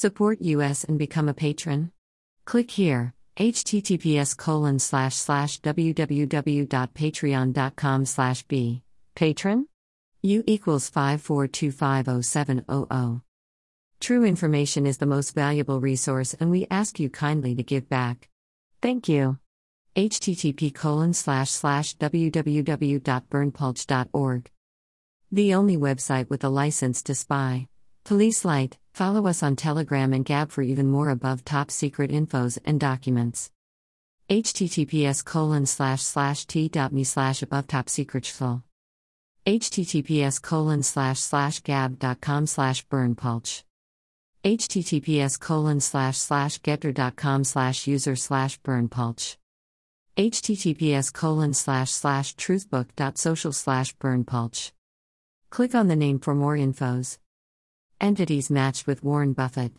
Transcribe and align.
Support 0.00 0.40
us 0.40 0.84
and 0.84 0.98
become 0.98 1.28
a 1.28 1.34
patron? 1.34 1.92
Click 2.46 2.70
here 2.70 3.12
https 3.36 4.34
colon 4.34 4.78
slash 4.78 5.14
slash 5.14 5.60
www.patreon.com 5.60 8.06
slash 8.06 8.42
b. 8.44 8.82
Patron? 9.14 9.68
U 10.22 10.42
equals 10.46 10.90
54250700 10.90 13.20
true 14.00 14.24
information 14.24 14.86
is 14.86 14.96
the 14.96 15.04
most 15.04 15.34
valuable 15.34 15.82
resource 15.82 16.34
and 16.40 16.50
we 16.50 16.66
ask 16.70 16.98
you 16.98 17.10
kindly 17.10 17.54
to 17.54 17.62
give 17.62 17.86
back. 17.90 18.30
Thank 18.80 19.06
you. 19.06 19.36
Http 19.94 20.74
colon 20.74 21.12
slash 21.12 21.50
slash 21.50 21.94
www.berndpulch.org 21.98 24.50
the 25.32 25.54
only 25.54 25.76
website 25.76 26.28
with 26.30 26.42
a 26.42 26.48
license 26.48 27.02
to 27.02 27.14
spy 27.14 27.68
police 28.10 28.44
light 28.44 28.76
Follow 28.92 29.28
us 29.28 29.40
on 29.40 29.54
Telegram 29.54 30.12
and 30.12 30.24
Gab 30.24 30.50
for 30.50 30.62
even 30.62 30.88
more 30.88 31.10
above 31.10 31.44
top 31.44 31.70
secret 31.70 32.10
infos 32.10 32.58
and 32.64 32.80
documents. 32.80 33.50
https 34.28 35.24
colon 35.24 35.64
slash 35.64 36.02
slash 36.02 36.44
t.me 36.44 37.04
slash 37.04 37.40
above 37.42 37.66
top 37.68 37.88
secret 37.88 38.24
https 39.46 40.42
colon 40.42 40.82
slash 40.82 41.20
slash 41.20 41.60
gab.com 41.60 42.46
slash 42.46 42.84
berndpulch. 42.88 43.62
https 44.44 45.38
colon 45.38 45.80
slash 45.80 46.18
slash 46.18 46.58
gettr.com 46.62 47.44
slash 47.44 47.86
user 47.86 48.16
slash 48.16 48.60
berndpulch. 48.62 49.36
https 50.16 51.12
colon 51.12 51.54
slash 51.54 51.90
slash 51.90 52.34
truthbook.social 52.34 53.52
slash 53.52 53.96
berndpulch. 53.96 54.72
Click 55.50 55.74
on 55.74 55.86
the 55.86 55.96
name 55.96 56.18
for 56.18 56.34
more 56.34 56.56
infos. 56.56 57.18
Entities 58.00 58.50
matched 58.50 58.86
with 58.86 59.04
Warren 59.04 59.34
Buffett. 59.34 59.72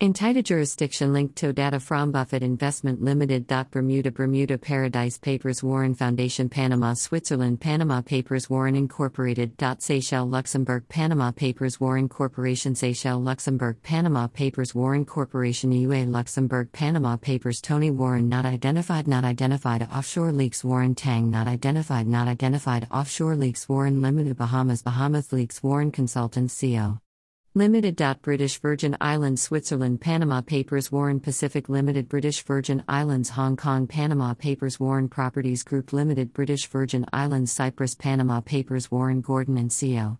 Entita 0.00 0.42
jurisdiction 0.42 1.12
linked 1.12 1.36
to 1.36 1.52
data 1.52 1.78
from 1.80 2.10
Buffett 2.10 2.42
Investment 2.42 3.02
Limited. 3.02 3.46
Bermuda 3.46 4.10
Bermuda 4.10 4.56
Paradise 4.56 5.18
Papers 5.18 5.62
Warren 5.62 5.94
Foundation 5.94 6.48
Panama 6.48 6.94
Switzerland 6.94 7.60
Panama 7.60 8.00
Papers 8.00 8.48
Warren 8.48 8.74
Incorporated. 8.74 9.52
Seychelles 9.80 10.30
Luxembourg 10.30 10.88
Panama 10.88 11.30
Papers 11.30 11.78
Warren 11.78 12.08
Corporation 12.08 12.74
Seychelles 12.74 13.22
Luxembourg 13.22 13.82
Panama 13.82 14.28
Papers 14.28 14.74
Warren 14.74 15.04
Corporation 15.04 15.72
UA 15.72 16.06
Luxembourg 16.06 16.72
Panama 16.72 17.18
Papers 17.18 17.60
Tony 17.60 17.90
Warren 17.90 18.30
Not 18.30 18.46
identified 18.46 19.06
Not 19.06 19.24
identified 19.24 19.86
Offshore 19.92 20.32
Leaks 20.32 20.64
Warren 20.64 20.94
Tang 20.94 21.30
Not 21.30 21.48
identified 21.48 22.06
Not 22.06 22.28
identified 22.28 22.88
Offshore 22.90 23.36
Leaks 23.36 23.68
Warren 23.68 24.00
Limited 24.00 24.38
Bahamas 24.38 24.82
Bahamas 24.82 25.34
Leaks 25.34 25.62
Warren 25.62 25.90
Consultants 25.90 26.58
CO 26.58 26.98
Limited. 27.56 27.96
British 28.20 28.58
Virgin 28.58 28.98
Islands 29.00 29.40
Switzerland 29.40 30.02
Panama 30.02 30.42
Papers 30.42 30.92
Warren 30.92 31.20
Pacific 31.20 31.70
Limited 31.70 32.06
British 32.06 32.42
Virgin 32.42 32.84
Islands 32.86 33.30
Hong 33.30 33.56
Kong 33.56 33.86
Panama 33.86 34.34
Papers 34.34 34.78
Warren 34.78 35.08
Properties 35.08 35.62
Group 35.62 35.94
Limited 35.94 36.34
British 36.34 36.66
Virgin 36.66 37.06
Islands 37.14 37.50
Cyprus 37.50 37.94
Panama 37.94 38.42
Papers 38.42 38.90
Warren 38.90 39.22
Gordon 39.22 39.56
and 39.56 39.74
Co. 39.74 40.18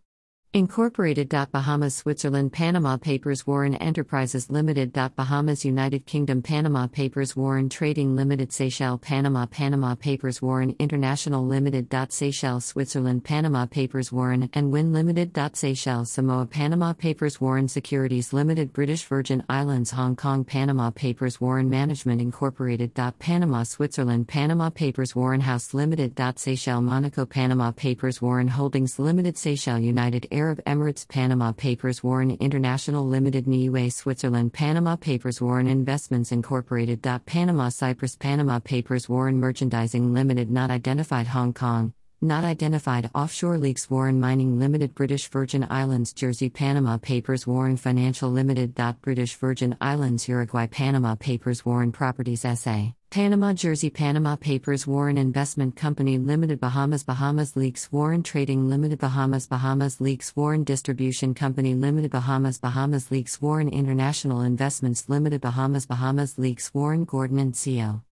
Incorporated. 0.56 1.28
Bahamas 1.28 1.94
Switzerland 1.94 2.50
Panama 2.50 2.96
Papers 2.96 3.46
Warren 3.46 3.74
Enterprises 3.74 4.50
Limited. 4.50 4.90
Bahamas 5.14 5.66
United 5.66 6.06
Kingdom 6.06 6.40
Panama 6.40 6.86
Papers 6.86 7.36
Warren 7.36 7.68
Trading 7.68 8.16
Limited 8.16 8.50
Seychelles 8.50 9.00
Panama 9.02 9.44
Panama 9.44 9.94
Papers 9.94 10.40
Warren 10.40 10.74
International 10.78 11.44
Limited. 11.44 11.94
Seychelles 12.08 12.64
Switzerland 12.64 13.22
Panama 13.22 13.66
Papers 13.66 14.10
Warren 14.10 14.48
and 14.54 14.72
Win 14.72 14.94
Limited. 14.94 15.38
Seychelles 15.52 16.10
Samoa 16.10 16.46
Panama 16.46 16.94
Papers 16.94 17.38
Warren 17.38 17.68
Securities 17.68 18.32
Limited 18.32 18.72
British 18.72 19.04
Virgin 19.04 19.44
Islands 19.50 19.90
Hong 19.90 20.16
Kong 20.16 20.42
Panama 20.42 20.88
Papers 20.88 21.38
Warren 21.38 21.68
Management 21.68 22.22
Incorporated. 22.22 22.94
Panama 23.18 23.62
Switzerland 23.62 24.26
Panama 24.26 24.70
Papers 24.70 25.14
Warren 25.14 25.42
House 25.42 25.74
Limited. 25.74 26.18
Seychelles 26.36 26.82
Monaco 26.82 27.26
Panama 27.26 27.72
Papers 27.72 28.22
Warren 28.22 28.48
Holdings 28.48 28.98
Limited 28.98 29.36
Seychelles 29.36 29.82
United 29.82 30.26
Air 30.32 30.45
Arab 30.46 30.62
Emirates 30.64 31.08
Panama 31.08 31.50
Papers 31.50 32.04
Warren 32.04 32.30
International 32.30 33.04
Limited 33.04 33.48
Niue 33.48 33.90
Switzerland. 33.90 34.52
Panama 34.52 34.94
Papers 34.94 35.40
Warren 35.40 35.66
Investments 35.66 36.30
Incorporated. 36.30 37.02
Panama 37.26 37.68
Cyprus. 37.68 38.14
Panama 38.14 38.60
Papers 38.60 39.08
Warren 39.08 39.40
Merchandising 39.40 40.14
Limited. 40.14 40.48
Not 40.48 40.70
Identified 40.70 41.26
Hong 41.26 41.52
Kong. 41.52 41.94
Not 42.20 42.44
identified 42.44 43.10
offshore 43.12 43.58
leaks. 43.58 43.90
Warren 43.90 44.20
Mining 44.20 44.56
Limited. 44.60 44.94
British 44.94 45.26
Virgin 45.30 45.66
Islands 45.68 46.12
Jersey. 46.12 46.48
Panama 46.48 46.96
Papers 46.98 47.44
Warren 47.44 47.76
Financial 47.76 48.30
Limited. 48.30 48.80
British 49.02 49.34
Virgin 49.34 49.76
Islands 49.80 50.28
Uruguay. 50.28 50.68
Panama 50.68 51.16
Papers 51.16 51.66
Warren 51.66 51.90
Properties 51.90 52.42
SA 52.42 52.95
Panama 53.10 53.52
Jersey 53.52 53.88
Panama 53.88 54.36
Papers 54.36 54.86
Warren 54.86 55.16
Investment 55.16 55.76
Company 55.76 56.18
Limited 56.18 56.60
Bahamas 56.60 57.02
Bahamas 57.02 57.56
Leaks 57.56 57.90
Warren 57.90 58.22
Trading 58.22 58.68
Limited 58.68 58.98
Bahamas 58.98 59.46
Bahamas 59.46 60.00
Leaks 60.00 60.34
Warren 60.36 60.64
Distribution 60.64 61.32
Company 61.32 61.74
Limited 61.74 62.10
Bahamas 62.10 62.58
Bahamas 62.58 63.10
Leaks 63.10 63.40
Warren 63.40 63.68
International 63.68 64.42
Investments 64.42 65.08
Limited 65.08 65.40
Bahamas 65.40 65.86
Bahamas 65.86 66.36
Leaks 66.36 66.74
Warren 66.74 67.04
Gordon 67.04 67.38
and 67.38 67.54
Co. 67.54 68.02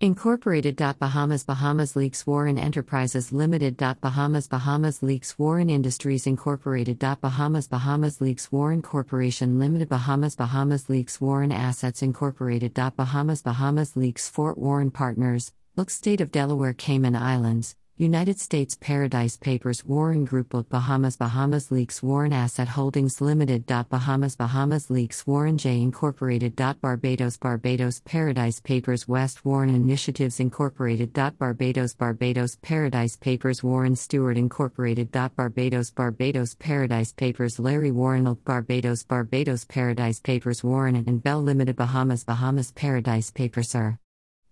Incorporated. 0.00 0.76
Bahamas. 0.76 1.42
Bahamas 1.42 1.96
Leaks. 1.96 2.24
Warren 2.24 2.56
Enterprises 2.56 3.32
Limited. 3.32 3.76
Bahamas. 3.76 4.46
Bahamas 4.46 5.02
Leaks. 5.02 5.36
Warren 5.36 5.68
Industries 5.68 6.24
Incorporated. 6.24 7.00
Bahamas. 7.00 7.66
Bahamas 7.66 8.20
Leaks. 8.20 8.52
Warren 8.52 8.80
Corporation 8.80 9.58
Limited. 9.58 9.88
Bahamas. 9.88 10.36
Bahamas 10.36 10.88
Leaks. 10.88 11.20
Warren 11.20 11.50
Assets 11.50 12.00
Incorporated. 12.00 12.74
Bahamas. 12.74 13.42
Bahamas 13.42 13.96
Leaks. 13.96 14.28
Fort 14.28 14.56
Warren 14.56 14.92
Partners, 14.92 15.52
Look 15.76 15.90
State 15.90 16.20
of 16.20 16.30
Delaware 16.30 16.74
Cayman 16.74 17.16
Islands, 17.16 17.74
United 18.00 18.38
States 18.38 18.76
Paradise 18.76 19.36
Papers 19.36 19.84
Warren 19.84 20.24
Group 20.24 20.50
Book 20.50 20.68
Bahamas 20.68 21.16
Bahamas 21.16 21.72
Leaks 21.72 22.00
Warren 22.00 22.32
Asset 22.32 22.68
Holdings 22.68 23.20
Limited. 23.20 23.66
Bahamas 23.66 24.36
Bahamas 24.36 24.88
Leaks 24.88 25.26
Warren 25.26 25.58
J 25.58 25.82
Incorporated. 25.82 26.54
Barbados 26.80 27.36
Barbados 27.38 28.00
Paradise 28.04 28.60
Papers 28.60 29.08
West 29.08 29.44
Warren 29.44 29.74
Initiatives 29.74 30.38
Incorporated. 30.38 31.12
Barbados 31.12 31.92
Barbados 31.92 32.56
Paradise 32.62 33.16
Papers 33.16 33.64
Warren 33.64 33.96
Stewart 33.96 34.36
Incorporated. 34.36 35.10
Barbados 35.10 35.90
Barbados 35.90 36.54
Paradise 36.54 37.12
Papers 37.12 37.58
Larry 37.58 37.90
Warren 37.90 38.32
Barbados 38.44 39.02
Barbados 39.02 39.64
Paradise 39.64 40.20
Papers 40.20 40.62
Warren 40.62 40.94
and 40.94 41.20
Bell 41.20 41.42
Limited 41.42 41.74
Bahamas 41.74 42.22
Bahamas 42.22 42.70
Paradise 42.70 43.32
Papers 43.32 43.70
Sir 43.70 43.98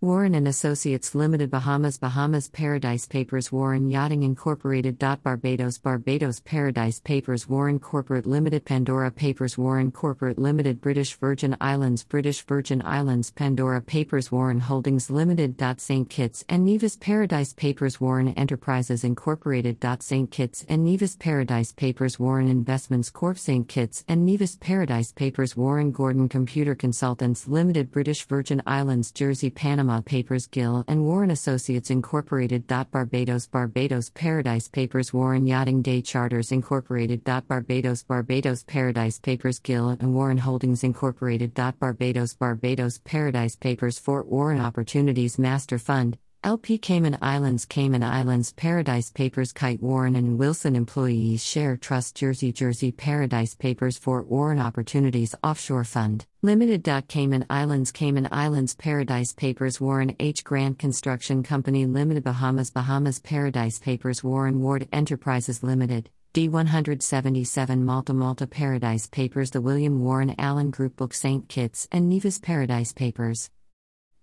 Warren 0.02 0.34
and 0.34 0.46
Associates 0.46 1.14
Limited 1.14 1.50
Bahamas 1.50 1.96
Bahamas 1.96 2.48
Paradise 2.50 3.06
Papers 3.06 3.50
Warren 3.50 3.88
Yachting 3.88 4.24
Incorporated. 4.24 4.98
Barbados 4.98 5.78
Barbados 5.78 6.38
Paradise 6.40 7.00
Papers 7.00 7.48
Warren 7.48 7.78
Corporate 7.78 8.26
Limited 8.26 8.66
Pandora 8.66 9.10
Papers 9.10 9.56
Warren 9.56 9.90
Corporate 9.90 10.38
Limited 10.38 10.82
British 10.82 11.16
Virgin 11.16 11.56
Islands 11.62 12.04
British 12.04 12.42
Virgin 12.42 12.82
Islands 12.84 13.30
Pandora 13.30 13.80
Papers 13.80 14.30
Warren 14.30 14.60
Holdings 14.60 15.08
Limited. 15.08 15.54
St. 15.78 16.10
Kitts 16.10 16.44
and 16.46 16.66
Nevis 16.66 16.98
Paradise 16.98 17.54
Papers 17.54 17.98
Warren 17.98 18.28
Enterprises 18.34 19.02
Incorporated. 19.02 19.78
St. 20.00 20.30
Kitts 20.30 20.66
and 20.68 20.84
Nevis 20.84 21.16
Paradise 21.16 21.72
Papers 21.72 22.18
Warren 22.18 22.48
Investments 22.48 23.08
Corp. 23.08 23.38
St. 23.38 23.66
Kitts 23.66 24.04
and 24.06 24.26
Nevis 24.26 24.56
Paradise 24.56 25.12
Papers 25.12 25.56
Warren 25.56 25.90
Gordon 25.90 26.28
Computer 26.28 26.74
Consultants 26.74 27.48
Limited 27.48 27.90
British 27.90 28.26
Virgin 28.26 28.62
Islands 28.66 29.10
Jersey 29.10 29.48
Panama 29.48 29.85
Panama 29.86 30.00
Papers 30.00 30.48
Gill 30.48 30.84
and 30.88 31.04
Warren 31.04 31.30
Associates 31.30 31.90
Incorporated. 31.90 32.66
Barbados 32.66 33.46
Barbados 33.46 34.10
Paradise 34.10 34.66
Papers 34.66 35.12
Warren 35.14 35.46
Yachting 35.46 35.80
Day 35.80 36.02
Charters 36.02 36.50
Incorporated. 36.50 37.22
Barbados 37.22 38.02
Barbados 38.02 38.64
Paradise 38.64 39.20
Papers 39.20 39.60
Gill 39.60 39.90
and 39.90 40.12
Warren 40.12 40.38
Holdings 40.38 40.82
Incorporated. 40.82 41.54
Barbados 41.54 42.34
Barbados 42.34 42.98
Paradise 43.04 43.54
Papers 43.54 43.96
Fort 44.00 44.26
Warren 44.26 44.60
Opportunities 44.60 45.38
Master 45.38 45.78
Fund 45.78 46.18
LP 46.44 46.78
Cayman 46.78 47.18
Islands 47.22 47.64
Cayman 47.64 48.04
Islands 48.04 48.52
Paradise 48.52 49.10
Papers 49.10 49.52
Kite 49.52 49.82
Warren 49.82 50.14
and 50.14 50.38
Wilson 50.38 50.76
Employees 50.76 51.44
Share 51.44 51.76
Trust 51.76 52.14
Jersey 52.14 52.52
Jersey 52.52 52.92
Paradise 52.92 53.54
Papers 53.54 53.98
Fort 53.98 54.28
Warren 54.28 54.60
Opportunities 54.60 55.34
Offshore 55.42 55.84
Fund 55.84 56.24
Limited. 56.42 56.84
Cayman 57.08 57.46
Islands 57.50 57.90
Cayman 57.90 58.28
Islands 58.30 58.76
Paradise 58.76 59.32
Papers 59.32 59.80
Warren 59.80 60.14
H. 60.20 60.44
Grant 60.44 60.78
Construction 60.78 61.42
Company 61.42 61.84
Limited 61.84 62.22
Bahamas 62.22 62.70
Bahamas 62.70 63.18
Paradise 63.18 63.80
Papers 63.80 64.22
Warren 64.22 64.60
Ward 64.60 64.86
Enterprises 64.92 65.64
Limited 65.64 66.10
D177 66.34 67.80
Malta 67.80 68.14
Malta 68.14 68.46
Paradise 68.46 69.08
Papers 69.08 69.50
The 69.50 69.60
William 69.60 70.00
Warren 70.00 70.34
Allen 70.38 70.70
Group 70.70 70.96
Book 70.96 71.12
St. 71.12 71.48
Kitts 71.48 71.88
and 71.90 72.08
Nevis 72.08 72.38
Paradise 72.38 72.92
Papers 72.92 73.50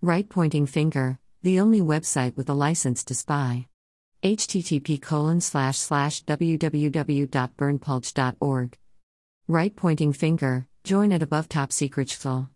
Right 0.00 0.28
Pointing 0.28 0.64
Finger 0.66 1.18
the 1.44 1.60
only 1.60 1.80
website 1.82 2.34
with 2.36 2.48
a 2.48 2.54
license 2.54 3.04
to 3.04 3.14
spy. 3.14 3.68
http 4.22 4.98
www.berndpulch.org. 6.26 8.78
Right 9.46 9.76
pointing 9.76 10.14
finger, 10.14 10.66
join 10.84 11.12
at 11.12 11.22
above 11.22 11.50
top 11.50 11.70
secret 11.70 12.08
schloll. 12.08 12.48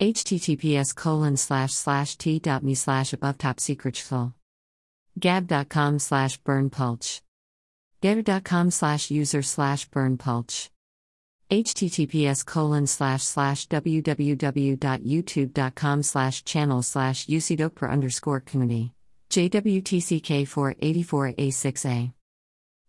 https 0.00 0.92
colon 0.92 1.36
slash 1.36 1.72
slash 1.72 2.16
t.me 2.16 2.74
slash 2.74 3.12
above 3.12 3.38
top 3.38 3.60
secret 3.60 3.94
schloll. 3.94 4.34
gab.com 5.20 6.00
slash 6.00 6.42
berndpulch. 6.42 7.20
gettr.com 8.02 8.72
slash 8.72 9.12
user 9.12 9.42
slash 9.42 9.88
berndpulch 9.88 10.70
https 11.50 12.46
colon 12.46 12.86
slash 12.86 13.24
slash 13.24 13.66
www.youtube.com 13.66 16.02
slash 16.02 16.44
channel 16.44 16.82
slash 16.82 17.26
ucdokper 17.26 17.90
underscore 17.90 18.38
community 18.38 18.92
jwtck 19.30 20.46
484a6a 20.46 22.12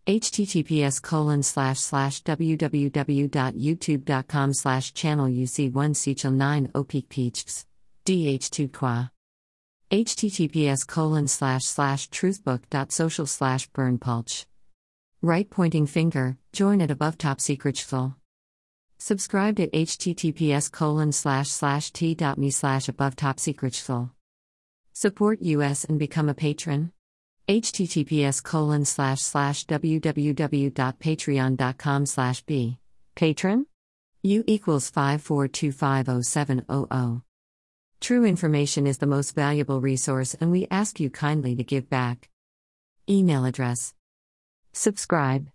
https 0.05 1.01
colon 1.01 1.41
slash 1.41 1.79
slash 1.79 2.21
www.youtube.com 2.23 4.53
slash 4.53 4.93
channel 4.93 5.27
uc1 5.27 5.95
sechel 5.95 6.33
9 6.33 6.67
opik 6.75 7.07
peachs 7.07 7.65
dh2 8.05 8.71
qua 8.71 9.09
https 9.91 10.87
colon 10.87 11.27
slash 11.27 11.63
slash 11.63 12.09
truthbook.social 12.09 13.25
slash 13.25 13.69
berndpulch. 13.71 14.45
Right 15.21 15.49
pointing 15.49 15.85
finger 15.85 16.37
join 16.53 16.81
at 16.81 16.91
above 16.91 17.17
top 17.17 17.41
secret 17.41 17.75
schloll 17.75 18.15
Subscribed 19.03 19.59
at 19.59 19.73
https 19.73 20.71
colon 20.71 21.11
slash 21.11 21.49
slash 21.49 21.89
t.me 21.89 22.51
slash 22.51 22.87
above 22.87 23.15
top 23.15 23.39
secret. 23.39 23.73
Support 24.93 25.41
us 25.41 25.83
and 25.85 25.97
become 25.97 26.29
a 26.29 26.35
patron. 26.35 26.91
https 27.47 28.43
colon 28.43 28.85
slash 28.85 29.21
slash 29.21 29.65
www.patreon.com 29.65 32.05
slash 32.05 32.43
b. 32.43 32.77
Patron? 33.15 33.65
U 34.21 34.43
equals 34.45 34.91
54250700. 34.91 37.23
True 38.01 38.23
information 38.23 38.85
is 38.85 38.99
the 38.99 39.07
most 39.07 39.33
valuable 39.33 39.81
resource 39.81 40.35
and 40.39 40.51
we 40.51 40.67
ask 40.69 40.99
you 40.99 41.09
kindly 41.09 41.55
to 41.55 41.63
give 41.63 41.89
back. 41.89 42.29
Email 43.09 43.45
address. 43.45 43.95
Subscribe. 44.73 45.47